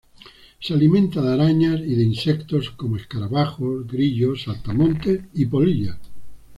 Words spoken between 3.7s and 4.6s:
grillos,